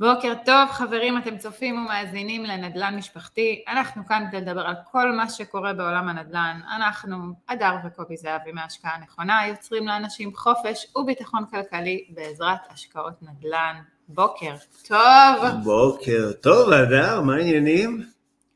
[0.00, 3.64] בוקר טוב חברים, אתם צופים ומאזינים לנדל"ן משפחתי.
[3.68, 6.60] אנחנו כאן כדי לדבר על כל מה שקורה בעולם הנדל"ן.
[6.76, 7.16] אנחנו,
[7.46, 13.80] אדר וקובי זהבי מהשקעה הנכונה, יוצרים לאנשים חופש וביטחון כלכלי בעזרת השקעות נדל"ן.
[14.08, 14.54] בוקר
[14.88, 15.44] טוב.
[15.64, 18.06] בוקר טוב, אדר, מה העניינים?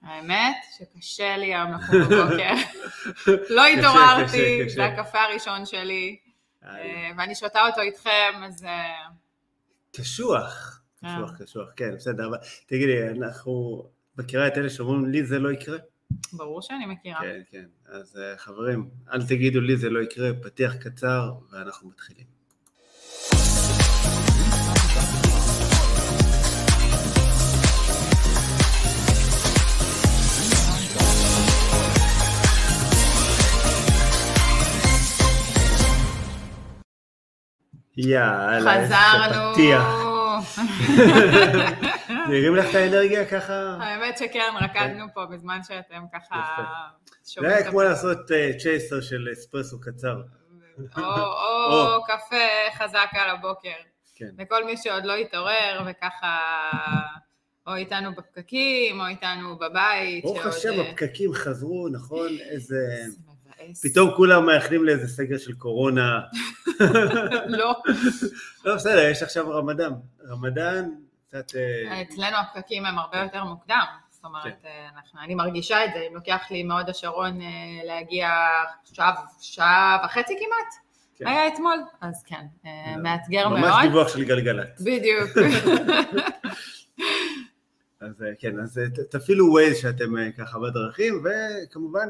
[0.02, 2.54] האמת שקשה לי היום לקום בבוקר.
[3.56, 6.16] לא התעוררתי, זה הקפה הראשון שלי,
[6.64, 8.64] אה, ואני שותה אותו איתכם, אז...
[8.64, 9.06] אה,
[9.96, 10.73] קשוח.
[11.04, 11.46] קשוח, אה.
[11.46, 13.84] קשוח, כן, בסדר, אבל תגידי, אנחנו,
[14.18, 15.78] מכירה את אלה שאומרים לי זה לא יקרה?
[16.32, 17.20] ברור שאני מכירה.
[17.20, 22.34] כן, כן, אז אה, חברים, אל תגידו לי זה לא יקרה, פתיח קצר ואנחנו מתחילים.
[37.96, 39.52] יאללה, חזרנו.
[39.54, 40.13] פתיח.
[42.28, 43.76] זה הרים לך את האנרגיה ככה?
[43.80, 46.44] האמת שכן, רקדנו פה בזמן שאתם ככה
[47.26, 48.18] שומעים זה היה כמו לעשות
[48.62, 50.22] צ'ייסר של אספרסו קצר.
[50.96, 53.68] או קפה חזק על הבוקר.
[54.14, 54.30] כן.
[54.38, 56.38] לכל מי שעוד לא התעורר וככה...
[57.66, 60.24] או איתנו בפקקים, או איתנו בבית.
[60.24, 62.28] ברוך השם, הפקקים חזרו, נכון?
[62.50, 63.04] איזה...
[63.82, 66.20] פתאום כולם מאחלים לאיזה סגר של קורונה.
[67.48, 67.74] לא.
[68.64, 69.92] לא, בסדר, יש עכשיו רמדאן.
[70.28, 70.88] רמדאן,
[71.28, 71.56] קצת...
[71.56, 73.84] אה, אצלנו הפקקים הם הרבה יותר מוקדם.
[74.10, 74.68] זאת אומרת, כן.
[74.68, 77.46] אה, אנחנו, אני מרגישה את זה, אם לוקח לי מהוד השרון אה,
[77.84, 78.28] להגיע
[78.84, 80.84] שעה, שעה וחצי כמעט,
[81.16, 81.26] כן.
[81.26, 82.46] היה אתמול, אז כן,
[83.02, 83.60] מאתגר מאוד.
[83.60, 84.80] ממש דיווח של גלגלת.
[84.80, 85.30] בדיוק.
[88.04, 92.08] אז אה, כן, אז אה, תפעילו ווייז שאתם אה, ככה בדרכים, וכמובן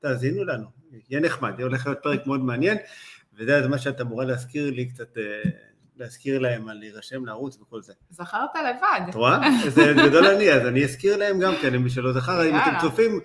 [0.00, 0.66] תאזינו לנו,
[1.08, 2.78] יהיה נחמד, יהיה הולך להיות פרק מאוד מעניין,
[3.38, 5.16] וזה מה שאת אמורה להזכיר לי קצת,
[5.96, 7.92] להזכיר להם על להירשם לערוץ וכל זה.
[8.10, 9.00] זכרת לבד.
[9.10, 9.40] את רואה?
[9.68, 13.20] זה גדול אני, אז אני אזכיר להם גם כן, למי שלא זכר, אם אתם צופים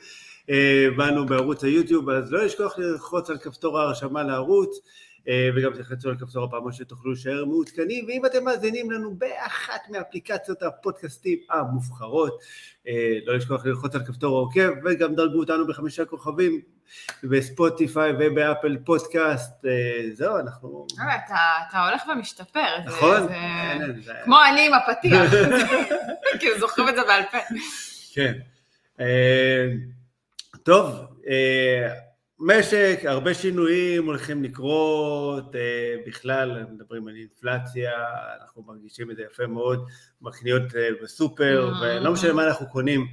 [0.97, 4.79] בנו בערוץ היוטיוב, אז לא לשכוח ללחוץ על כפתור ההרשמה לערוץ.
[5.27, 10.63] אה, וגם תחצו על כפתור הפעם שתוכלו להישאר מעודכנים, ואם אתם מאזינים לנו באחת מאפליקציות
[10.63, 12.39] הפודקאסטים המובחרות,
[12.87, 16.61] אה, לא לשכוח ללחוץ על כפתור העוקב, וגם דרגו אותנו בחמישה כוכבים
[17.23, 20.87] בספוטיפיי ובאפל פודקאסט, אה, זהו, אנחנו...
[21.69, 23.27] אתה הולך ומשתפר, נכון?
[24.23, 25.31] כמו אני עם הפתיח,
[26.39, 27.37] כאילו זוכרים את זה בעל פה.
[28.13, 28.33] כן.
[30.63, 31.05] טוב,
[32.43, 37.91] משק, הרבה שינויים הולכים לקרות, אה, בכלל מדברים על אינפלציה,
[38.41, 39.87] אנחנו מרגישים את זה יפה מאוד
[40.21, 41.81] בקניות אה, בסופר, mm-hmm.
[41.81, 43.07] ולא משנה מה אנחנו קונים,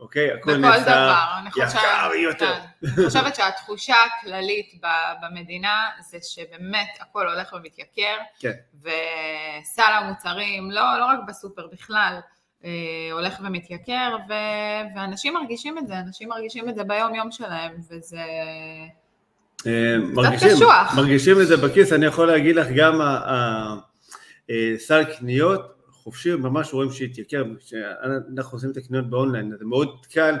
[0.00, 0.32] אוקיי?
[0.32, 1.14] הכל נעשה
[1.56, 2.54] יקר יותר.
[2.82, 4.80] אני חושבת שהתחושה הכללית
[5.22, 8.52] במדינה זה שבאמת הכל הולך ומתייקר, כן.
[8.80, 12.20] וסל המוצרים, לא, לא רק בסופר בכלל,
[13.12, 14.32] הולך ומתייקר, ו...
[14.96, 18.20] ואנשים מרגישים את זה, אנשים מרגישים את זה ביום יום שלהם, וזה
[19.66, 20.94] אה, מרגישים, קשוח.
[20.96, 23.76] מרגישים את זה בכיס, אני יכול להגיד לך, גם אה,
[25.18, 30.34] קניות חופשי, ממש רואים שהתייקר, כשאנחנו עושים את הקניות באונליין, זה מאוד קל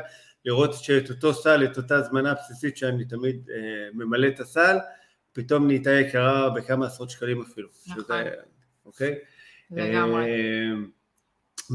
[0.44, 3.48] לראות שאת אותו סל, את אותה הזמנה בסיסית שאני תמיד
[3.94, 4.76] ממלא את הסל,
[5.32, 7.68] פתאום נהייתה יקרה בכמה עשרות שקלים אפילו.
[7.86, 8.02] נכון.
[8.02, 8.24] שזה,
[8.86, 9.14] אוקיי?
[9.70, 10.24] לגמרי.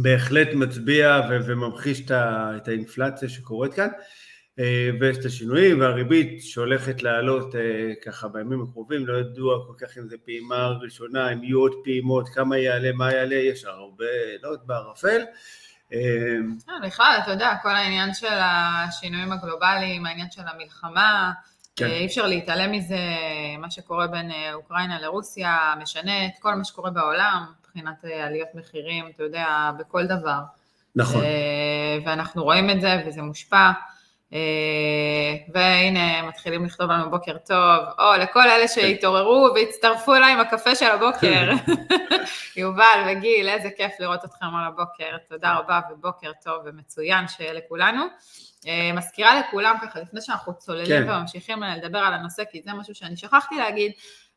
[0.02, 3.88] בהחלט מצביע וממחיש את האינפלציה שקורית כאן
[4.59, 9.97] אה, ויש את השינויים והריבית שהולכת לעלות אה, ככה בימים הקרובים, לא ידוע כל כך
[9.97, 14.06] אם זה פעימה ראשונה, אם יהיו עוד פעימות, כמה יעלה, מה יעלה, יש הרבה,
[14.44, 15.22] לא יודעת, בערפל.
[15.94, 16.38] אה,
[16.88, 21.31] בכלל, אתה יודע, כל העניין של השינויים הגלובליים, העניין של המלחמה,
[21.78, 21.86] כן.
[21.86, 23.00] אי אפשר להתעלם מזה,
[23.60, 29.06] מה שקורה בין אוקראינה לרוסיה, משנה את כל מה שקורה בעולם, מבחינת אה, עליות מחירים,
[29.16, 30.40] אתה יודע, בכל דבר.
[30.96, 31.24] נכון.
[31.24, 33.72] אה, ואנחנו רואים את זה וזה מושפע.
[34.34, 34.40] אה,
[35.54, 40.92] והנה מתחילים לכתוב לנו בוקר טוב, או לכל אלה שהתעוררו והצטרפו אליי עם הקפה של
[40.92, 41.52] הבוקר,
[42.58, 48.03] יובל וגיל, איזה כיף לראות אתכם על הבוקר, תודה רבה ובוקר טוב ומצוין שיהיה לכולנו.
[48.94, 51.09] מזכירה לכולם ככה, לפני שאנחנו צוללים כן.
[51.09, 53.91] וממשיכים לדבר על הנושא, כי זה משהו שאני שכחתי להגיד,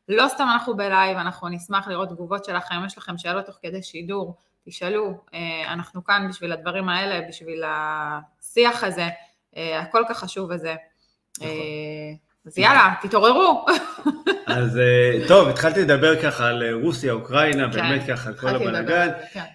[0.07, 4.37] לא סתם אנחנו בלייב, אנחנו נשמח לראות תגובות שלכם, יש לכם שאלות תוך כדי שידור,
[4.65, 9.09] תשאלו, אה, אנחנו כאן בשביל הדברים האלה, בשביל השיח הזה, אה,
[9.55, 10.75] הכל כך חשוב הזה.
[11.37, 11.49] נכון.
[11.49, 12.13] אה,
[12.45, 13.65] אז יאללה, תתעוררו.
[14.47, 14.79] אז
[15.27, 19.09] טוב, התחלתי לדבר ככה על רוסיה, אוקראינה, כן, באמת ככה, על כל הבלאגן.
[19.33, 19.45] כן.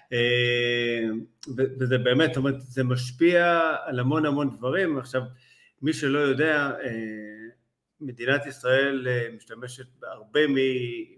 [1.79, 4.97] וזה באמת, זאת אומרת, זה משפיע על המון המון דברים.
[4.97, 5.21] עכשיו,
[5.81, 6.71] מי שלא יודע,
[8.01, 10.39] מדינת ישראל אה, משתמשת בהרבה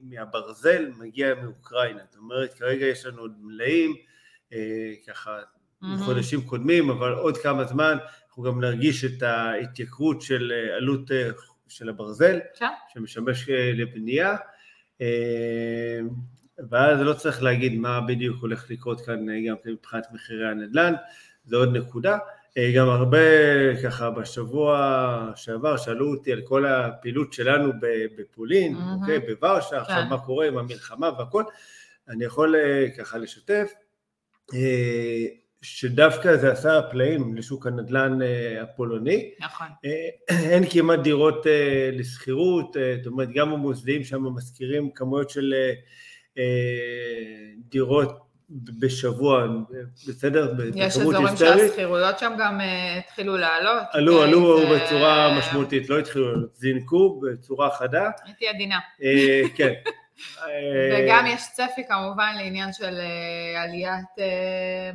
[0.02, 3.96] מהברזל מגיע מאוקראינה, זאת אומרת כרגע יש לנו עוד מלאים
[5.08, 5.40] ככה
[5.82, 7.98] מחודשים קודמים, אבל עוד כמה זמן
[8.40, 11.12] אנחנו גם נרגיש את ההתייקרות של עלות
[11.68, 12.66] של הברזל, כן.
[12.94, 14.36] שמשמש לבנייה.
[16.70, 20.94] ואז לא צריך להגיד מה בדיוק הולך לקרות כאן גם מבחינת מחירי הנדל"ן,
[21.46, 22.18] זו עוד נקודה.
[22.76, 23.18] גם הרבה
[23.84, 27.72] ככה בשבוע שעבר שאלו אותי על כל הפעילות שלנו
[28.18, 29.02] בפולין, mm-hmm.
[29.02, 29.78] אוקיי, בוורשה, כן.
[29.78, 31.44] עכשיו מה קורה עם המלחמה והכל,
[32.10, 32.56] אני יכול
[32.98, 33.72] ככה לשתף
[35.62, 38.20] שדווקא זה עשה פלאים לשוק הנדל"ן
[38.62, 39.32] הפולוני.
[39.40, 39.68] נכון.
[40.52, 41.46] אין כמעט דירות
[41.92, 45.54] לשכירות, זאת אומרת גם המוסדיים שם משכירים כמויות של
[47.70, 49.48] דירות בשבוע,
[50.08, 50.54] בסדר?
[50.76, 52.60] יש אזורים שהשכירויות שם גם
[53.00, 53.84] התחילו לעלות.
[53.92, 58.10] עלו, עלו בצורה משמעותית, לא התחילו, זינקו בצורה חדה.
[58.26, 58.80] הייתי עדינה.
[59.56, 59.74] כן.
[60.92, 63.00] וגם יש צפי כמובן לעניין של
[63.58, 64.30] עליית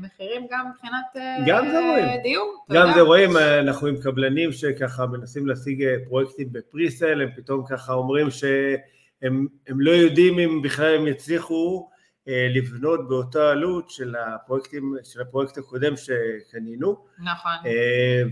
[0.00, 2.23] מחירים גם מבחינת גם זה רואים.
[2.23, 2.65] דיור.
[2.73, 8.31] גם זה רואים, אנחנו עם קבלנים שככה מנסים להשיג פרויקטים בפריסל, הם פתאום ככה אומרים
[8.31, 11.91] שהם לא יודעים אם בכלל הם יצליחו
[12.27, 16.97] לבנות באותה עלות של הפרויקטים, של הפרויקט הקודם שקנינו.
[17.19, 17.53] נכון.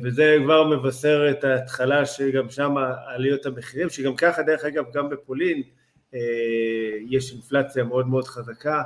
[0.02, 2.74] וזה כבר מבשר את ההתחלה שגם שם
[3.06, 5.62] עליות המחירים, שגם ככה דרך אגב גם בפולין
[7.08, 8.82] יש אינפלציה מאוד מאוד חזקה,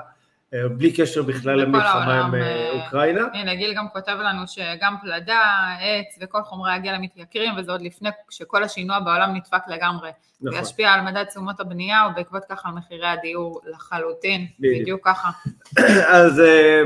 [0.53, 2.35] בלי קשר בכלל למלחמה עם
[2.71, 3.27] אוקראינה.
[3.35, 5.41] הנה, גיל גם כותב לנו שגם פלדה,
[5.81, 10.11] עץ וכל חומרי הגלם מתייקרים, וזה עוד לפני שכל השינוע בעולם נדפק לגמרי.
[10.41, 10.59] נכון.
[10.59, 15.31] וישפיע על מדד תשומות הבנייה, ובעקבות ככה על מחירי הדיור לחלוטין, בדיוק, בדיוק ככה.
[16.19, 16.43] אז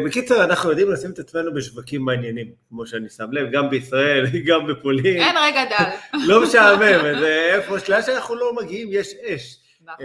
[0.07, 4.67] בקיצר, אנחנו יודעים לשים את עצמנו בשווקים מעניינים, כמו שאני שם לב, גם בישראל, גם
[4.67, 5.17] בפולין.
[5.17, 6.19] אין רגע דל.
[6.27, 9.57] לא משעמם, זה איפה, שאנחנו לא מגיעים, יש אש.
[9.85, 10.05] נכון,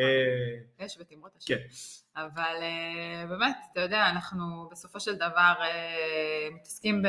[0.85, 1.55] אש ותמרות השם.
[1.55, 1.61] כן.
[2.17, 2.55] אבל
[3.29, 5.53] באמת, אתה יודע, אנחנו בסופו של דבר
[6.55, 7.03] מתעסקים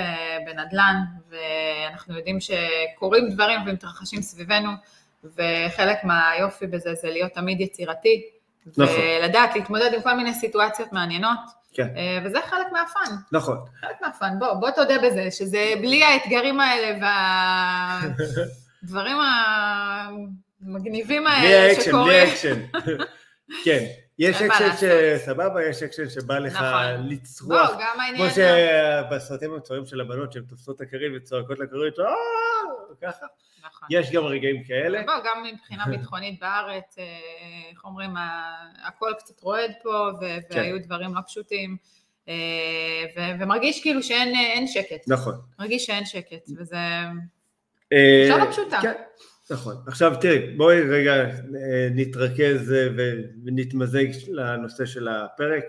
[0.47, 0.97] בנדל"ן,
[1.29, 4.71] ואנחנו יודעים שקורים דברים ומתרחשים סביבנו,
[5.25, 8.31] וחלק מהיופי בזה זה להיות תמיד יצירתי,
[8.77, 8.95] נכון.
[8.95, 11.39] ולדעת להתמודד עם כל מיני סיטואציות מעניינות,
[11.73, 11.89] כן.
[12.25, 13.17] וזה חלק מהפאן.
[13.33, 13.59] נכון.
[13.81, 17.07] חלק מהפאן, בוא, בוא תודה בזה, שזה בלי האתגרים האלה
[18.83, 19.17] והדברים
[20.63, 22.07] המגניבים האלה שקורים.
[22.07, 23.07] בלי האקשן, בלי האקשן.
[23.65, 23.85] כן.
[24.19, 27.09] יש אקשן שסבבה, יש אקשן שבא לך נכון.
[27.09, 32.05] לצרוח, בוא, גם כמו שבסרטים המצוירים של הבנות שהן תופסות את הכרית וצועקות לכרית, אה,
[33.03, 33.27] ככה,
[33.67, 33.89] נכון.
[33.91, 35.03] יש גם רגעים כאלה.
[35.03, 36.97] בוא, גם מבחינה ביטחונית בארץ,
[37.71, 38.15] איך אומרים,
[38.85, 40.59] הכל קצת רועד פה, כן.
[40.59, 41.77] והיו דברים לא פשוטים,
[43.41, 45.09] ומרגיש כאילו שאין שקט.
[45.09, 45.35] נכון.
[45.59, 46.77] מרגיש שאין שקט, וזה...
[47.93, 48.81] אה, שאלה פשוטה.
[49.51, 49.77] נכון.
[49.87, 51.15] עכשיו תראי, בואי רגע
[51.91, 52.75] נתרכז
[53.45, 55.65] ונתמזג לנושא של הפרק.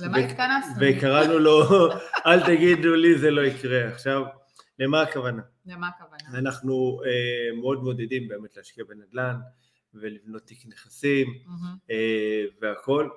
[0.00, 0.74] למה התכנסנו?
[0.80, 1.62] וקראנו לו,
[2.26, 3.88] אל תגידו לי זה לא יקרה.
[3.88, 4.22] עכשיו,
[4.78, 5.42] למה הכוונה?
[5.66, 6.38] למה הכוונה?
[6.38, 9.36] אנחנו uh, מאוד מעודדים באמת להשקיע בנדל"ן
[9.94, 11.90] ולבנות תיק נכסים mm-hmm.
[11.90, 13.08] uh, והכל.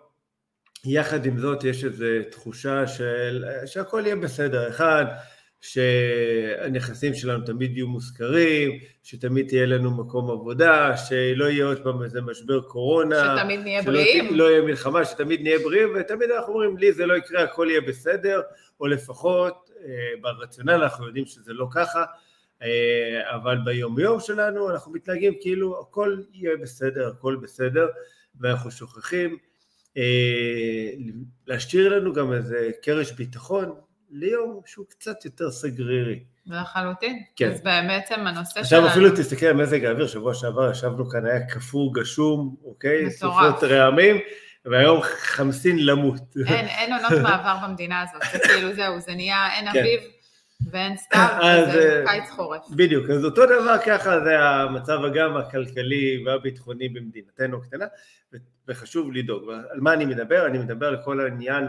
[0.86, 4.69] יחד עם זאת יש איזו תחושה של שהכל יהיה בסדר.
[4.69, 5.06] אחד,
[5.65, 12.21] שהנכסים שלנו תמיד יהיו מושכרים, שתמיד תהיה לנו מקום עבודה, שלא יהיה עוד פעם איזה
[12.21, 16.94] משבר קורונה, שתמיד נהיה בריאים, שלא יהיה מלחמה, שתמיד נהיה בריאים, ותמיד אנחנו אומרים, לי
[16.94, 18.41] זה לא יקרה, הכל יהיה בסדר,
[18.79, 19.91] או לפחות אה,
[20.22, 22.03] ברציונל אנחנו יודעים שזה לא ככה,
[22.62, 27.88] אה, אבל ביומיום שלנו אנחנו מתנהגים כאילו הכל יהיה בסדר, הכל בסדר,
[28.39, 29.38] ואנחנו שוכחים
[29.98, 30.91] אה,
[31.48, 33.75] להשאיר לנו גם איזה קרש ביטחון,
[34.19, 36.24] ליום שהוא קצת יותר סגרירי.
[36.48, 37.24] לחלוטין.
[37.36, 37.51] כן.
[37.51, 38.91] אז בעצם הנושא עכשיו שלנו...
[38.91, 43.05] אפילו תסתכל על מזג האוויר, שבוע שעבר ישבנו כאן, היה קפוא, גשום, אוקיי?
[43.05, 43.15] מטורף.
[43.15, 44.15] סופות רעמים,
[44.65, 46.22] והיום חמסין למות.
[46.48, 49.79] אין, אין עונות מעבר במדינה הזאת, זה כאילו זהו, זה נהיה, אין כן.
[49.79, 50.00] אביב
[50.72, 51.27] ואין סתיו,
[51.69, 52.69] וזה קיץ חורף.
[52.69, 57.86] בדיוק, אז אותו דבר ככה זה המצב גם הכלכלי והביטחוני במדינתנו הקטנה,
[58.67, 59.50] וחשוב לדאוג.
[59.69, 60.45] על מה אני מדבר?
[60.45, 61.67] אני מדבר על כל העניין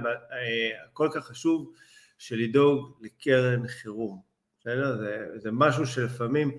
[0.92, 1.72] הכל כך חשוב.
[2.18, 4.20] של לדאוג לקרן חירום.
[4.60, 4.96] בסדר?
[4.96, 6.50] זה, זה משהו שלפעמים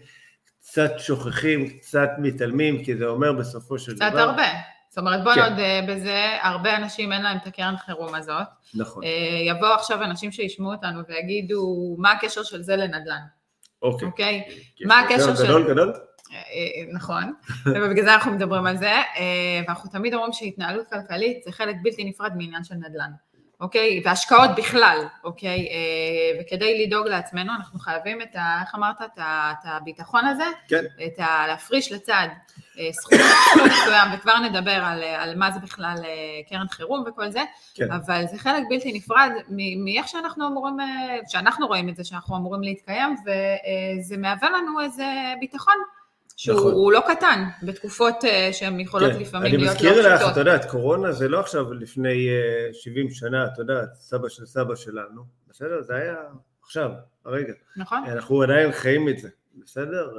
[0.62, 4.10] קצת שוכחים, קצת מתעלמים, כי זה אומר בסופו של קצת דבר...
[4.10, 4.48] קצת הרבה.
[4.90, 5.50] זאת אומרת, בוא כן.
[5.50, 8.48] נודה בזה, הרבה אנשים אין להם את הקרן חירום הזאת.
[8.76, 9.04] נכון.
[9.04, 9.10] אה,
[9.46, 13.22] יבואו עכשיו אנשים שישמעו אותנו ויגידו, מה הקשר של זה לנדל"ן?
[13.82, 14.08] אוקיי.
[14.08, 14.44] אוקיי?
[14.86, 15.44] מה הקשר של...
[15.44, 15.94] גדול, גדול?
[16.32, 17.34] אה, אה, נכון,
[17.76, 18.94] ובגלל זה אנחנו מדברים על זה,
[19.68, 23.12] ואנחנו תמיד אומרים שהתנהלות כלכלית זה חלק בלתי נפרד מעניין של נדל"ן.
[23.62, 24.02] אוקיי?
[24.06, 25.68] והשקעות בכלל, אוקיי?
[25.70, 28.62] אה, וכדי לדאוג לעצמנו, אנחנו חייבים את ה...
[28.62, 29.02] איך אמרת?
[29.02, 30.44] את, ה, את הביטחון הזה?
[30.68, 30.84] כן.
[31.06, 31.48] את ה...
[31.48, 32.28] להפריש לצד
[32.80, 33.20] אה, סכום
[33.66, 37.42] מסוים, וכבר נדבר על, על מה זה בכלל אה, קרן חירום וכל זה,
[37.76, 37.92] כן.
[37.92, 39.32] אבל זה חלק בלתי נפרד
[39.84, 40.78] מאיך שאנחנו אמורים,
[41.28, 45.76] שאנחנו רואים את זה, שאנחנו אמורים להתקיים, וזה מהווה לנו איזה ביטחון.
[46.38, 46.94] שהוא נכון.
[46.94, 48.16] לא קטן, בתקופות
[48.52, 49.20] שהן יכולות כן.
[49.20, 49.92] לפעמים להיות לא פשוטות.
[49.92, 52.28] אני מזכיר לך, את יודעת, קורונה זה לא עכשיו לפני
[52.74, 55.82] 70 שנה, את יודעת, סבא של סבא שלנו, בסדר?
[55.82, 56.16] זה היה
[56.64, 56.92] עכשיו,
[57.26, 57.54] הרגע.
[57.78, 58.04] נכון.
[58.08, 60.10] אנחנו עדיין חיים את זה, בסדר?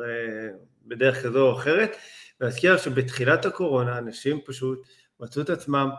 [0.87, 1.96] בדרך כזו או אחרת.
[2.40, 4.82] להזכיר שבתחילת הקורונה אנשים פשוט
[5.20, 5.90] מצאו את עצמם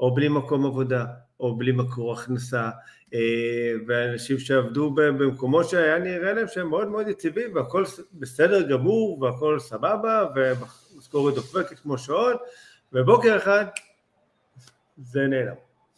[0.00, 1.04] או בלי מקום עבודה,
[1.40, 2.70] או בלי מקור הכנסה,
[3.14, 9.58] אה, ואנשים שעבדו במקומות שהיה נראה להם שהם מאוד מאוד יציבים, והכל בסדר גמור, והכל
[9.58, 12.34] סבבה, ומשכורת דופקת כמו שעון,
[12.92, 13.64] ובוקר אחד
[14.96, 15.54] זה נעלם.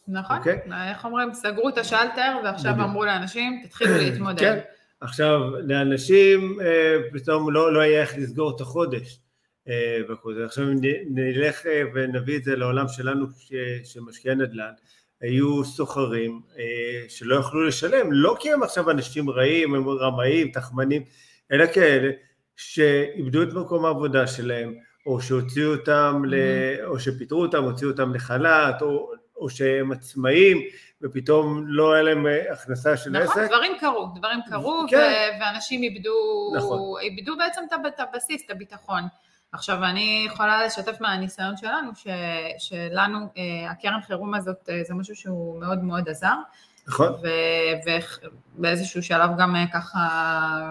[0.08, 0.38] נכון, okay?
[0.38, 0.90] אוקיי?
[0.90, 2.88] איך אומרים, סגרו את השלטר, ועכשיו בדיוק.
[2.88, 4.40] אמרו לאנשים, תתחילו להתמודד.
[4.40, 4.58] כן,
[5.00, 9.18] עכשיו, לאנשים אה, פתאום לא, לא היה איך לסגור את החודש.
[9.68, 10.30] אה, וכו'.
[10.44, 10.64] עכשיו
[11.10, 13.26] נלך אה, ונביא את זה לעולם שלנו
[13.84, 14.72] שמשקיעי נדל"ן,
[15.20, 21.02] היו סוחרים אה, שלא יכלו לשלם, לא כי הם עכשיו אנשים רעים, הם רמאים, תחמנים,
[21.52, 22.10] אלא כאלה
[22.56, 24.74] שאיבדו את מקום העבודה שלהם,
[25.06, 26.34] או שהוציאו אותם, ל...
[26.34, 26.86] Mm-hmm.
[26.86, 30.62] או שפיטרו אותם, הוציאו אותם לחל"ת, או, או שהם עצמאים,
[31.02, 33.36] ופתאום לא היה להם הכנסה של נכון, עסק.
[33.36, 35.38] נכון, דברים קרו, דברים קרו, כן.
[35.40, 37.00] ואנשים איבדו, נכון.
[37.00, 39.02] איבדו בעצם את הבסיס, את הביטחון.
[39.52, 42.06] עכשיו, אני יכולה לשתף מהניסיון שלנו, ש,
[42.58, 46.34] שלנו, אה, הקרן חירום הזאת, אה, זה משהו שהוא מאוד מאוד עזר.
[46.88, 47.12] נכון.
[48.58, 49.98] ובאיזשהו שלב גם אה, ככה,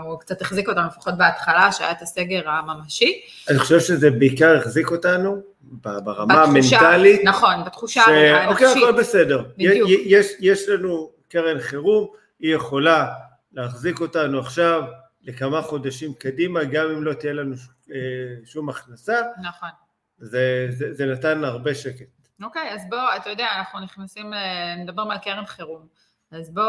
[0.03, 3.22] הוא קצת החזיק אותנו, לפחות בהתחלה, שהיה את הסגר הממשי.
[3.50, 7.22] אני חושב שזה בעיקר החזיק אותנו ברמה המנטלית.
[7.24, 8.08] נכון, בתחושה ש...
[8.08, 8.67] הנפשית.
[8.67, 9.44] אוקיי, הכל בסדר.
[9.58, 9.89] בדיוק.
[10.05, 12.08] יש, יש לנו קרן חירום,
[12.39, 13.08] היא יכולה
[13.53, 14.84] להחזיק אותנו עכשיו
[15.25, 17.55] לכמה חודשים קדימה, גם אם לא תהיה לנו
[17.91, 17.98] אה,
[18.46, 19.22] שום הכנסה.
[19.44, 19.70] נכון.
[20.17, 22.05] זה, זה, זה נתן הרבה שקט.
[22.44, 24.34] אוקיי, אז בוא, אתה יודע, אנחנו נכנסים,
[24.77, 25.88] נדבר על קרן חירום.
[26.32, 26.63] אז בוא,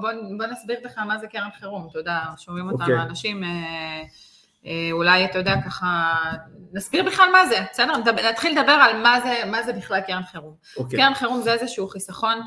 [0.00, 3.02] בוא, בוא נסביר לך מה זה קרן חירום, אתה יודע, שומעים אותנו אוקיי.
[3.02, 4.02] אנשים, אה,
[4.66, 6.14] אה, אולי, אתה יודע, ככה,
[6.72, 7.92] נסביר בכלל מה זה, בסדר?
[8.30, 10.54] נתחיל לדבר על מה זה, מה זה בכלל קרן חירום.
[10.76, 10.98] אוקיי.
[10.98, 12.40] קרן חירום זה איזשהו חיסכון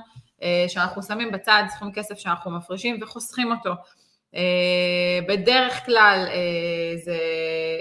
[0.44, 3.74] אה, שאנחנו שמים בצד, סכום כסף שאנחנו מפרישים וחוסכים אותו.
[4.36, 7.18] אה, בדרך כלל אה, זה,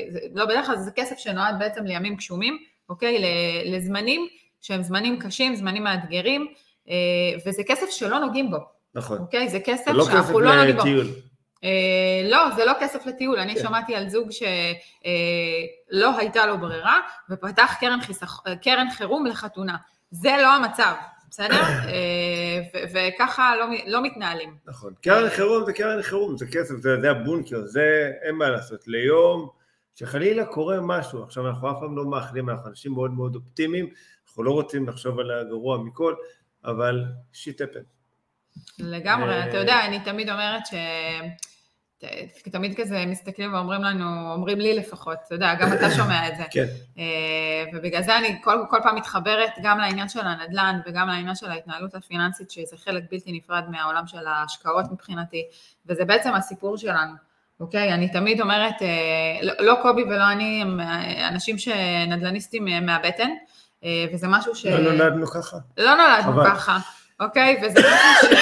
[0.09, 2.59] זה, לא בדרך כלל זה כסף שנועד בעצם לימים גשומים,
[2.89, 3.25] אוקיי?
[3.65, 4.29] לזמנים
[4.61, 6.47] שהם זמנים קשים, זמנים מאתגרים,
[6.89, 6.95] אה,
[7.47, 8.59] וזה כסף שלא נוגעים בו.
[8.95, 9.19] נכון.
[9.19, 9.49] אוקיי?
[9.49, 10.81] זה כסף לא שאנחנו לא נוגעים בו.
[10.83, 11.07] לטיול.
[12.25, 13.61] לא, זה לא כסף לטיול, אני כן.
[13.61, 18.41] שמעתי על זוג שלא הייתה לו ברירה ופתח קרן, חיסכ...
[18.63, 19.77] קרן חירום לחתונה.
[20.11, 20.93] זה לא המצב,
[21.35, 21.63] בסדר?
[21.89, 22.61] אה,
[22.93, 24.57] וככה לא, לא מתנהלים.
[24.67, 24.95] נכון.
[25.03, 28.89] קרן חירום זה קרן חירום, זה כסף, זה, זה הבונקר, זה אין מה לעשות.
[28.89, 29.49] ליום
[29.95, 33.89] שחלילה קורה משהו, עכשיו אנחנו אף פעם לא מאחלים, אנחנו אנשים מאוד מאוד אופטימיים,
[34.27, 36.15] אנחנו לא רוצים לחשוב על הגרוע מכל,
[36.65, 37.83] אבל שיט אפן.
[38.79, 40.75] לגמרי, אתה יודע, אני תמיד אומרת ש...
[42.53, 46.43] תמיד כזה מסתכלים ואומרים לנו, אומרים לי לפחות, אתה יודע, גם אתה שומע את זה.
[46.51, 46.67] כן.
[46.99, 51.51] אה, ובגלל זה אני כל, כל פעם מתחברת גם לעניין של הנדל"ן וגם לעניין של
[51.51, 55.43] ההתנהלות הפיננסית, שזה חלק בלתי נפרד מהעולם של ההשקעות מבחינתי,
[55.87, 57.13] וזה בעצם הסיפור שלנו.
[57.61, 57.93] אוקיי?
[57.95, 63.31] אני תמיד אומרת, אה, לא, לא קובי ולא אני הם אה, אנשים שנדל"ניסטים מהבטן,
[64.13, 64.67] וזה משהו ש...
[64.67, 65.57] לא נולדנו ככה.
[65.79, 66.51] לא נולדנו אבל...
[66.51, 66.79] ככה.
[67.21, 67.61] אוקיי?
[67.63, 68.37] וזה משהו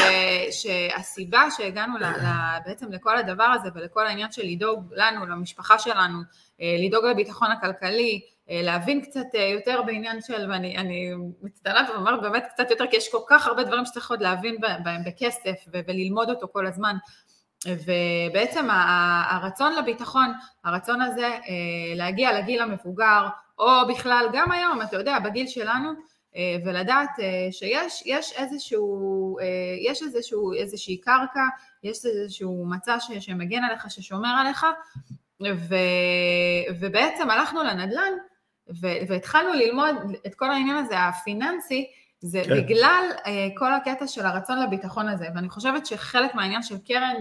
[0.50, 2.26] ש, שהסיבה שהגענו ל, ל,
[2.66, 6.18] בעצם לכל הדבר הזה ולכל העניין של לדאוג לנו, למשפחה שלנו,
[6.60, 11.10] אה, לדאוג לביטחון הכלכלי, אה, להבין קצת אה, יותר בעניין של, ואני
[11.42, 15.04] מצטערת ואומרת באמת קצת יותר, כי יש כל כך הרבה דברים שצריך עוד להבין בהם
[15.04, 16.96] בכסף וללמוד אותו כל הזמן.
[17.66, 18.68] ובעצם
[19.30, 20.32] הרצון לביטחון,
[20.64, 21.30] הרצון הזה
[21.94, 23.26] להגיע לגיל המבוגר,
[23.58, 25.92] או בכלל גם היום, אתה יודע, בגיל שלנו,
[26.64, 29.44] ולדעת אה, שיש יש איזשהו, אה,
[29.90, 31.40] יש איזשהו, איזושהי קרקע,
[31.82, 34.66] יש איזשהו מצע שמגן עליך, ששומר עליך,
[35.42, 35.74] ו,
[36.80, 38.12] ובעצם הלכנו לנדל"ן
[39.08, 39.96] והתחלנו ללמוד
[40.26, 42.56] את כל העניין הזה הפיננסי, זה כן.
[42.56, 43.04] בגלל
[43.56, 47.14] כל הקטע של הרצון לביטחון הזה, ואני חושבת שחלק מהעניין של קרן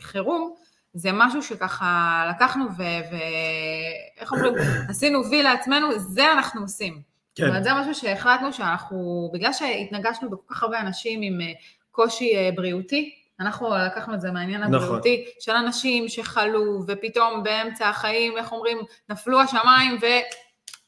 [0.00, 0.54] חירום,
[0.94, 4.54] זה משהו שככה לקחנו ואיך אומרים,
[4.88, 7.09] עשינו וי לעצמנו, זה אנחנו עושים.
[7.34, 7.44] כן.
[7.44, 11.52] זאת אומרת, זה משהו שהחלטנו שאנחנו, בגלל שהתנגשנו בכל כך הרבה אנשים עם אה,
[11.90, 14.74] קושי אה, בריאותי, אנחנו לקחנו את זה מהעניין נכון.
[14.74, 15.24] הבריאותי.
[15.40, 19.98] של אנשים שחלו ופתאום באמצע החיים, איך אומרים, נפלו השמיים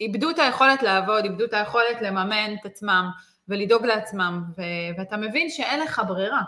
[0.01, 3.11] ואיבדו את היכולת לעבוד, איבדו את היכולת לממן את עצמם,
[3.49, 6.43] ולדאוג לעצמם, ו- ואתה מבין שאין לך ברירה.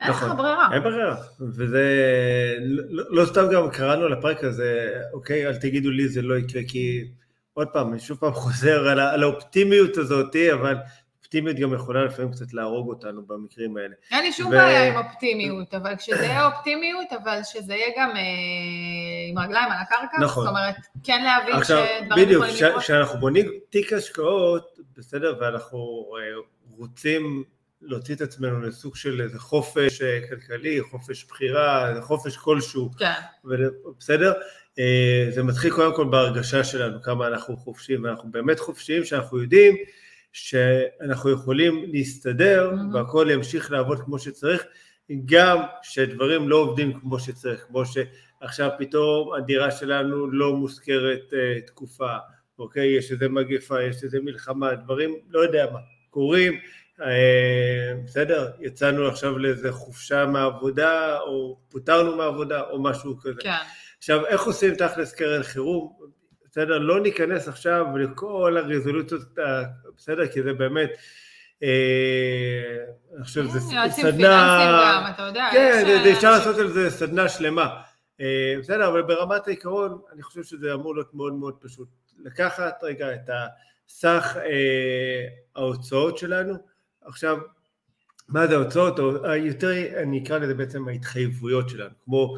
[0.00, 0.68] אין נכון, לך ברירה.
[0.72, 1.16] אין ברירה,
[1.56, 1.84] וזה,
[2.62, 7.04] לא, לא סתם גם קראנו לפרק הזה, אוקיי, אל תגידו לי זה לא יקרה, כי
[7.54, 10.76] עוד פעם, אני שוב פעם חוזר על, על האופטימיות הזאת, אבל
[11.32, 13.94] אופטימיות גם יכולה לפעמים קצת להרוג אותנו במקרים האלה.
[14.10, 14.50] אין לי שום ו...
[14.50, 18.22] בעיה עם אופטימיות, אבל כשזה יהיה אופטימיות, אבל שזה יהיה גם אה,
[19.30, 20.44] עם רגליים על הקרקע, נכון.
[20.44, 22.68] זאת אומרת, כן להבין עכשיו, שדברים יכולים לקרות.
[22.68, 25.78] בדיוק, כשאנחנו בונים תיק השקעות, בסדר, ואנחנו
[26.18, 26.42] אה,
[26.78, 27.44] רוצים
[27.82, 33.12] להוציא את עצמנו לסוג של איזה חופש אה, כלכלי, חופש בחירה, חופש כלשהו, כן.
[33.98, 34.32] בסדר?
[34.78, 39.76] אה, זה מתחיל קודם כל בהרגשה שלנו, כמה אנחנו חופשיים, ואנחנו באמת חופשיים, שאנחנו יודעים
[40.32, 42.94] שאנחנו יכולים להסתדר mm-hmm.
[42.94, 44.64] והכל ימשיך לעבוד כמו שצריך,
[45.24, 52.16] גם שדברים לא עובדים כמו שצריך, כמו שעכשיו פתאום הדירה שלנו לא מוזכרת uh, תקופה,
[52.58, 52.96] אוקיי?
[52.96, 55.78] יש איזה מגפה, יש איזה מלחמה, דברים, לא יודע מה,
[56.10, 56.52] קורים,
[56.98, 57.02] uh,
[58.04, 58.50] בסדר?
[58.60, 63.40] יצאנו עכשיו לאיזה חופשה מהעבודה, או פוטרנו מהעבודה, או משהו כזה.
[63.42, 63.50] כן.
[64.02, 65.92] עכשיו, איך עושים תכלס קרן חירום?
[66.50, 66.78] בסדר?
[66.78, 69.22] לא ניכנס עכשיו לכל הרזולוציות,
[69.96, 70.26] בסדר?
[70.26, 70.90] כי זה באמת,
[71.62, 71.68] אה,
[73.16, 73.74] אני חושב שזה סדנה...
[73.74, 75.48] יועצים פיננסיים גם, אתה יודע.
[75.52, 77.80] כן, אפשר לעשות על זה סדנה שלמה.
[78.20, 81.88] אה, בסדר, אבל ברמת העיקרון, אני חושב שזה אמור להיות מאוד מאוד פשוט.
[82.18, 83.30] לקחת רגע את
[84.04, 84.26] אה,
[85.56, 86.54] ההוצאות שלנו,
[87.04, 87.36] עכשיו,
[88.28, 88.98] מה זה ההוצאות?
[89.36, 92.36] יותר, אני אקרא לזה בעצם ההתחייבויות שלנו, כמו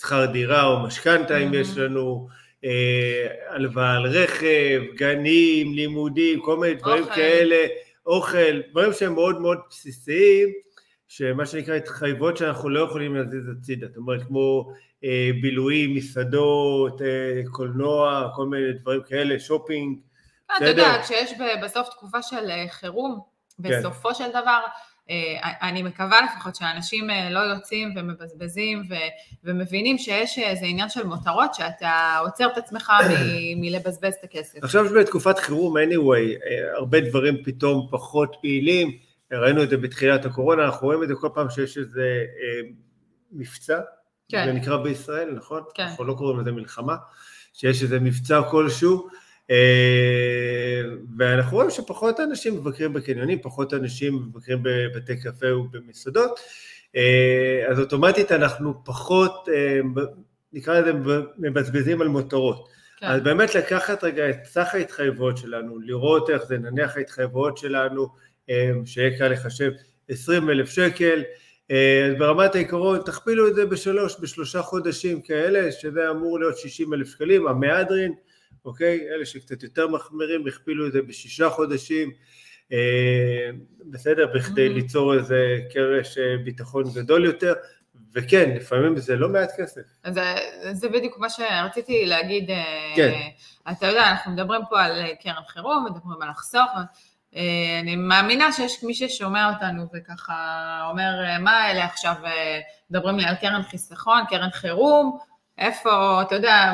[0.00, 2.28] שכר דירה או משכנתה אם יש לנו,
[2.64, 7.04] אה, הלוואה על רכב, גנים, לימודים, כל מיני דברים.
[7.14, 7.66] כאלה,
[8.06, 10.48] אוכל, דברים שהם מאוד מאוד בסיסיים,
[11.08, 14.72] שמה שנקרא התחייבות שאנחנו לא יכולים להזיז הצידה, זאת אומרת כמו
[15.04, 19.98] אה, בילויים, מסעדות, אה, קולנוע, כל מיני דברים כאלה, שופינג,
[20.50, 20.70] בסדר?
[20.70, 23.20] אתה יודע, כשיש בסוף תקופה של אה, חירום,
[23.62, 23.68] כן.
[23.78, 24.14] בסופו כן.
[24.14, 24.68] של דבר, אה,
[25.62, 28.94] אני מקווה לפחות שאנשים אה, לא יוצאים ומבזבזים ו,
[29.44, 33.10] ומבינים שיש איזה עניין של מותרות, שאתה עוצר את עצמך מ,
[33.60, 34.58] מלבזבז את הכסף.
[34.62, 38.98] עכשיו בתקופת חירום, anyway, אה, הרבה דברים פתאום פחות פעילים,
[39.32, 42.24] ראינו את זה בתחילת הקורונה, אנחנו רואים את זה כל פעם שיש איזה
[43.32, 43.80] מבצע,
[44.28, 44.46] כן.
[44.46, 45.62] זה נקרא בישראל, נכון?
[45.74, 45.82] כן.
[45.82, 46.96] אנחנו לא קוראים לזה מלחמה,
[47.52, 49.25] שיש איזה מבצע כלשהו, אה,
[51.18, 56.40] ואנחנו רואים שפחות אנשים מבקרים בקניונים, פחות אנשים מבקרים בבתי קפה ובמסעדות,
[56.96, 59.80] אה, אז אוטומטית אנחנו פחות, אה,
[60.52, 60.92] נקרא לזה,
[61.38, 62.68] מבזבזים על מותרות.
[62.96, 63.06] כן.
[63.06, 68.08] אז באמת לקחת רגע את סך ההתחייבויות שלנו, לראות איך זה, נניח ההתחייבויות שלנו,
[68.84, 69.70] שיהיה קל לחשב
[70.08, 71.22] 20 אלף שקל,
[71.70, 77.08] אז ברמת העיקרון תכפילו את זה בשלוש, בשלושה חודשים כאלה, שזה אמור להיות 60 אלף
[77.08, 78.12] שקלים, המהדרין,
[78.66, 79.08] אוקיי?
[79.14, 82.10] אלה שקצת יותר מחמירים הכפילו את זה בשישה חודשים,
[82.72, 83.50] אה,
[83.90, 84.26] בסדר?
[84.34, 84.72] בכדי mm-hmm.
[84.72, 87.54] ליצור איזה קרש אה, ביטחון גדול יותר,
[88.12, 89.80] וכן, לפעמים זה לא מעט כסף.
[90.06, 90.34] זה,
[90.72, 92.50] זה בדיוק מה שרציתי להגיד.
[92.50, 93.12] אה, כן.
[93.70, 96.70] אתה יודע, אנחנו מדברים פה על קרן חירום, מדברים על לחסוך,
[97.82, 100.34] אני מאמינה שיש מי ששומע אותנו וככה
[100.90, 102.14] אומר, מה אלה עכשיו,
[102.90, 105.18] מדברים לי על קרן חיסכון, קרן חירום,
[105.58, 106.72] איפה, אתה יודע,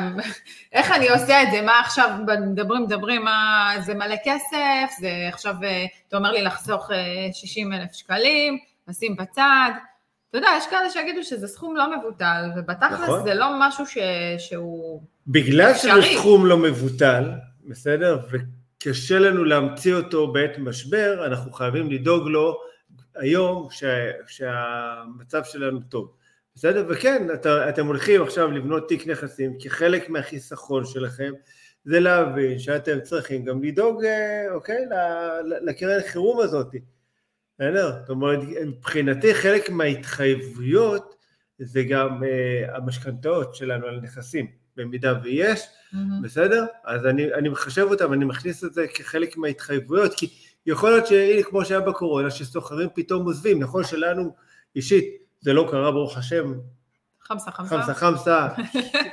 [0.73, 5.55] איך אני עושה את זה, מה עכשיו מדברים, מדברים, מה, זה מלא כסף, זה עכשיו,
[6.07, 6.89] אתה אומר לי לחסוך
[7.33, 9.71] 60 אה, אלף שקלים, לשים בצד,
[10.33, 13.23] אתה יודע, יש כאלה שיגידו שזה סכום לא מבוטל, ובתכלס נכון.
[13.23, 13.97] זה לא משהו ש...
[14.37, 16.01] שהוא בגלל אפשרי.
[16.03, 17.31] שזה סכום לא מבוטל,
[17.67, 18.19] בסדר?
[18.31, 22.57] וקשה לנו להמציא אותו בעת משבר, אנחנו חייבים לדאוג לו
[23.15, 24.11] היום שה...
[24.27, 26.11] שהמצב שלנו טוב.
[26.55, 26.85] בסדר?
[26.89, 31.31] וכן, אתה, אתם הולכים עכשיו לבנות תיק נכסים כחלק מהחיסכון שלכם,
[31.85, 34.85] זה להבין שאתם צריכים גם לדאוג, אה, אוקיי,
[35.61, 36.75] לקרן החירום הזאת.
[37.59, 37.91] בסדר?
[37.99, 41.15] זאת אומרת, מבחינתי חלק מההתחייבויות
[41.59, 45.97] זה גם uh, המשכנתאות שלנו על נכסים, במידה ויש, mm-hmm.
[46.23, 46.65] בסדר?
[46.85, 50.29] אז אני, אני מחשב אותם, אני מכניס את זה כחלק מההתחייבויות, כי
[50.65, 54.35] יכול להיות שהנה, כמו שהיה בקורונה, שסוחרים פתאום עוזבים, נכון שלנו
[54.75, 56.53] אישית, זה לא קרה ברוך השם.
[57.21, 57.77] חמסה חמסה.
[57.77, 58.47] חמסה חמסה.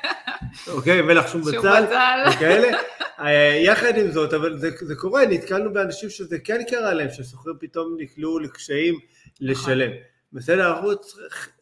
[0.76, 1.84] אוקיי, מלח שום בצל.
[2.30, 2.78] וכאלה.
[3.20, 7.56] אה, יחד עם זאת, אבל זה, זה קורה, נתקלנו באנשים שזה כן קרה להם, שסוחרים
[7.60, 8.94] פתאום נקלעו לקשיים
[9.40, 9.90] לשלם.
[10.32, 10.90] בסדר, אנחנו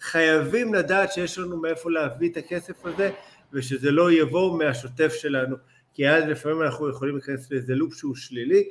[0.00, 3.10] חייבים לדעת שיש לנו מאיפה להביא את הכסף הזה,
[3.52, 5.56] ושזה לא יבוא מהשוטף שלנו,
[5.94, 8.64] כי אז לפעמים אנחנו יכולים להיכנס לאיזה לופ שהוא שלילי,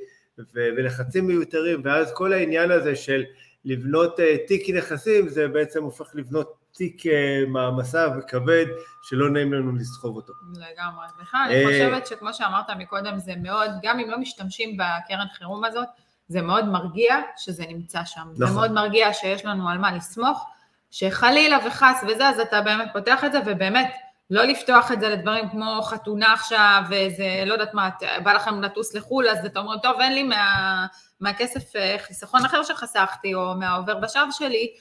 [0.53, 3.23] ולחצים מיותרים, ואז כל העניין הזה של
[3.65, 8.65] לבנות אה, תיק נכסים זה בעצם הופך לבנות תיק אה, מעמסה וכבד
[9.03, 10.33] שלא נעים לנו לסחוב אותו.
[10.53, 11.05] לגמרי.
[11.21, 15.63] בכלל, אני אה, חושבת שכמו שאמרת מקודם, זה מאוד, גם אם לא משתמשים בקרן חירום
[15.63, 15.87] הזאת,
[16.27, 18.21] זה מאוד מרגיע שזה נמצא שם.
[18.21, 18.35] נכון.
[18.35, 20.49] זה מאוד מרגיע שיש לנו על מה לסמוך,
[20.91, 23.93] שחלילה וחס וזה, אז אתה באמת פותח את זה, ובאמת,
[24.29, 27.89] לא לפתוח את זה לדברים כמו חתונה עכשיו, ואיזה, לא יודעת מה,
[28.23, 30.85] בא לכם לטוס לחו"ל, אז אתה אומר, טוב, אין לי מה,
[31.19, 34.73] מהכסף אה, חיסכון אחר שחסכתי, או מהעובר בשב שלי,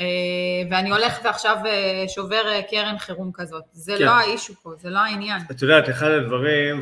[0.00, 0.04] אה,
[0.70, 3.64] ואני הולך ועכשיו אה, שובר קרן חירום כזאת.
[3.72, 4.04] זה כן.
[4.04, 5.40] לא האישו פה, זה לא העניין.
[5.50, 6.80] את יודעת, אחד הדברים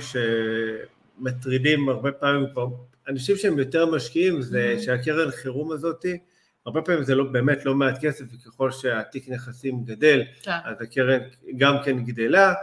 [1.20, 2.66] שמטרידים הרבה פעמים כבר,
[3.09, 4.83] אנשים שהם יותר משקיעים, זה mm-hmm.
[4.83, 6.18] שהקרן חירום הזאתי,
[6.66, 10.51] הרבה פעמים זה לא, באמת לא מעט כסף, וככל שהתיק נכסים גדל, כן.
[10.64, 11.20] אז הקרן
[11.57, 12.55] גם כן גדלה.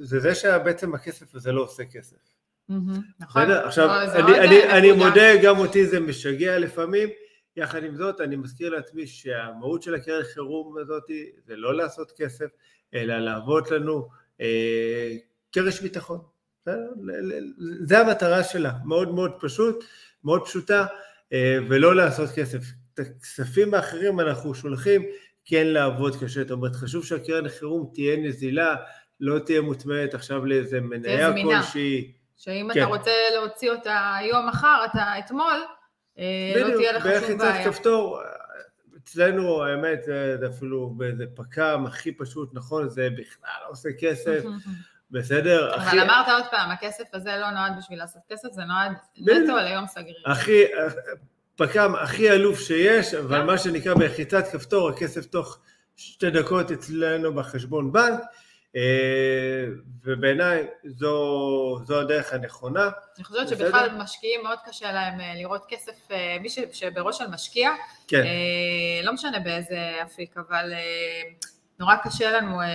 [0.00, 2.16] זה זה שבעצם הכסף הזה לא עושה כסף.
[3.20, 3.50] נכון.
[3.50, 3.88] עכשיו,
[4.70, 7.08] אני מודה, גם אותי זה משגע לפעמים,
[7.56, 11.02] יחד עם זאת, אני מזכיר לעצמי שהמהות של הקרן חירום הזאת
[11.46, 12.46] זה לא לעשות כסף,
[12.94, 14.08] אלא להוות לנו
[14.40, 15.16] אה,
[15.52, 16.18] קרש ביטחון.
[17.80, 19.84] זה המטרה שלה, מאוד מאוד פשוט,
[20.24, 20.86] מאוד פשוטה.
[21.32, 22.58] אה, ולא לעשות כסף.
[22.94, 25.02] את הכספים האחרים אנחנו שולחים
[25.44, 28.76] כן לעבוד קשה, זאת אומרת חשוב שהקרן חירום תהיה נזילה,
[29.20, 32.12] לא תהיה מוטמעת עכשיו לאיזה מניה כלשהי.
[32.38, 32.80] שאם כן.
[32.80, 35.64] אתה רוצה להוציא אותה היום מחר, אתה אתמול,
[36.18, 37.20] אה, לא תהיה לך שום בעיה.
[37.20, 38.20] בדיוק, בלחיצת כפתור,
[38.96, 44.44] אצלנו האמת זה אפילו באיזה פק"ם הכי פשוט, נכון, זה בכלל לא עושה כסף.
[45.10, 45.74] בסדר?
[45.74, 46.02] אבל אחי...
[46.02, 50.22] אמרת עוד פעם, הכסף הזה לא נועד בשביל לעשות כסף, זה נועד נטו ליום סגריר.
[50.26, 50.62] הכי,
[51.56, 55.58] פק"ם הכי אלוף שיש, אבל מה שנקרא בלחיצת כפתור, הכסף תוך
[55.96, 58.20] שתי דקות אצלנו בחשבון בנק,
[60.04, 62.90] ובעיניי זו, זו הדרך הנכונה.
[63.16, 67.70] אני חושבת שבכלל משקיעים מאוד קשה להם אה, לראות כסף, אה, מי שבראש של משקיע,
[68.08, 68.24] כן.
[69.02, 70.72] לא משנה באיזה אפיק, אבל
[71.80, 72.66] נורא קשה לנו אה,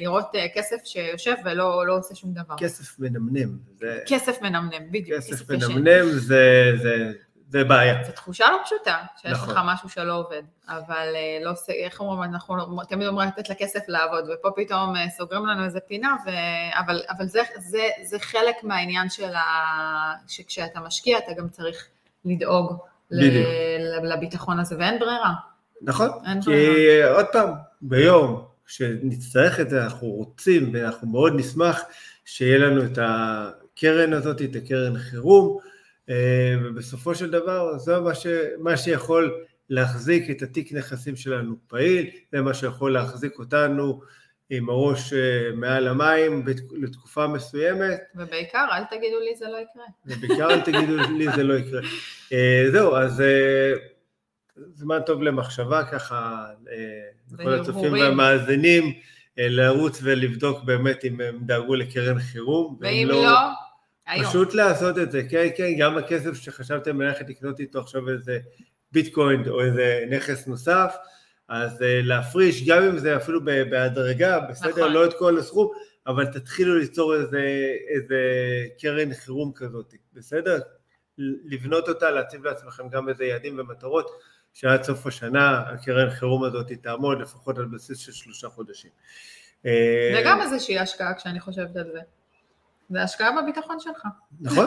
[0.00, 2.54] לראות אה, כסף שיושב ולא לא עושה שום דבר.
[2.58, 3.58] כסף מנמנם.
[3.76, 3.98] זה...
[4.06, 5.18] כסף מנמנם, בדיוק.
[5.18, 7.12] כסף מנמנם זה, זה,
[7.48, 8.04] זה בעיה.
[8.06, 9.54] זו תחושה לא פשוטה, שיש נכון.
[9.54, 12.56] לך משהו שלא עובד, אבל אה, לא איך אומרים, אנחנו
[12.88, 16.30] תמיד אומרים לתת לכסף לעבוד, ופה פתאום אה, סוגרים לנו איזה פינה, ו...
[16.78, 19.42] אבל, אבל זה, זה, זה חלק מהעניין של ה...
[20.28, 21.86] שכשאתה משקיע אתה גם צריך
[22.24, 22.72] לדאוג
[23.10, 23.42] ל...
[24.02, 25.32] לביטחון הזה, ואין ברירה.
[25.82, 26.08] נכון,
[26.44, 27.14] כי ברירה.
[27.14, 31.82] עוד פעם, ביום כשנצטרך את זה, אנחנו רוצים ואנחנו מאוד נשמח
[32.24, 35.58] שיהיה לנו את הקרן הזאת, את הקרן חירום,
[36.62, 38.26] ובסופו של דבר זה מה, ש,
[38.58, 44.00] מה שיכול להחזיק את התיק נכסים שלנו פעיל, זה מה שיכול להחזיק אותנו
[44.50, 48.00] עם הראש אה, מעל המים לתקופה מסוימת.
[48.14, 49.84] ובעיקר, אל תגידו לי זה לא יקרה.
[50.06, 51.80] ובעיקר אל תגידו לי זה לא יקרה.
[52.32, 53.22] אה, זהו, אז
[54.74, 56.46] זמן טוב למחשבה ככה,
[57.32, 58.92] לכל הצופים והמאזינים,
[59.36, 62.78] לרוץ ולבדוק באמת אם הם דאגו לקרן חירום.
[62.80, 63.38] ואם לא, לא,
[64.08, 64.26] היום.
[64.26, 68.38] פשוט לעשות את זה, כן, כן, גם הכסף שחשבתם ללכת לקנות איתו עכשיו איזה
[68.92, 70.96] ביטקוין או איזה נכס נוסף,
[71.48, 74.92] אז להפריש, גם אם זה אפילו בהדרגה, בסדר, נכון.
[74.92, 75.70] לא את כל הסכום,
[76.06, 78.20] אבל תתחילו ליצור איזה, איזה
[78.80, 80.60] קרן חירום כזאת, בסדר?
[81.44, 84.10] לבנות אותה, להציב לעצמכם גם איזה יעדים ומטרות.
[84.52, 88.90] שעד סוף השנה הקרן חירום הזאת תעמוד לפחות על בסיס של שלושה חודשים.
[89.66, 92.00] אה, זה גם איזושהי השקעה כשאני חושבת על זה.
[92.88, 94.02] זה השקעה בביטחון שלך.
[94.40, 94.66] נכון.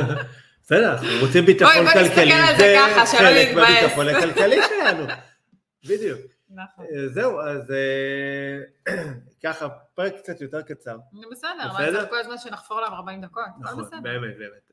[0.62, 2.32] בסדר, אנחנו רוצים ביטחון כלכלי.
[2.58, 2.76] זה.
[3.04, 5.04] חלק מהביטחון הכלכלי שלנו.
[5.88, 6.20] בדיוק.
[6.50, 6.84] נכון.
[6.84, 8.94] אה, זהו, אז אה,
[9.44, 10.96] ככה, פרק קצת יותר קצר.
[11.32, 13.44] בסדר, אבל צריך כל הזמן שנחפור עליו 40 דקות.
[13.60, 14.70] נכון, באמת, באמת.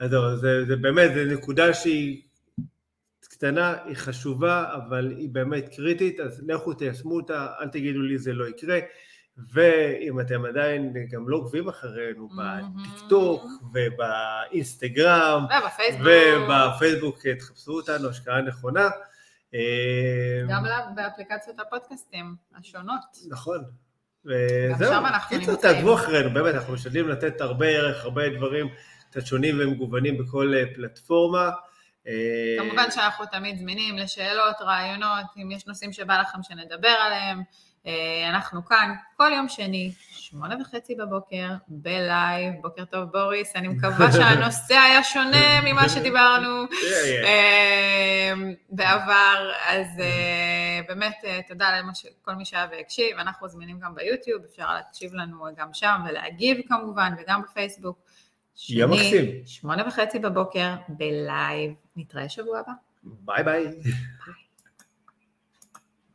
[0.00, 2.22] אז זהו, זה באמת, זו נקודה שהיא
[3.40, 8.32] קטנה, היא חשובה, אבל היא באמת קריטית, אז לכו תיישמו אותה, אל תגידו לי זה
[8.32, 8.78] לא יקרה.
[9.52, 15.46] ואם אתם עדיין גם לא עוקבים אחרינו בטיקטוק ובאינסטגרם
[16.00, 18.88] ובפייסבוק, תחפשו אותנו, השקעה נכונה.
[20.48, 23.00] גם באפליקציות הפודקאסטים השונות.
[23.28, 23.64] נכון.
[24.24, 28.68] וזהו, קיצור תעקבו אחרינו, באמת, אנחנו משתדלים לתת הרבה ערך, הרבה דברים
[29.10, 31.50] קצת שונים ומגוונים בכל אה, פלטפורמה.
[32.06, 37.42] אה, כמובן שאנחנו תמיד זמינים לשאלות, רעיונות, אם יש נושאים שבא לכם שנדבר עליהם.
[37.86, 44.12] אה, אנחנו כאן כל יום שני, שמונה וחצי בבוקר, בלייב, בוקר טוב בוריס, אני מקווה
[44.16, 46.64] שהנושא היה שונה ממה שדיברנו
[47.24, 48.32] אה,
[48.70, 49.86] בעבר, אז
[50.88, 51.16] באמת
[51.48, 51.80] תודה
[52.20, 57.12] לכל מי שהיה והקשיב, אנחנו זמינים גם ביוטיוב, אפשר להקשיב לנו גם שם ולהגיב כמובן,
[57.18, 57.98] וגם בפייסבוק.
[58.68, 59.24] יהיה מקסים.
[59.46, 61.72] שמונה וחצי בבוקר בלייב.
[61.96, 62.72] נתראה שבוע הבא.
[63.02, 63.64] ביי ביי.
[63.68, 63.92] ביי.